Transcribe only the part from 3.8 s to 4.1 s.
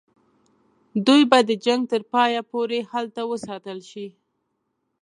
شي.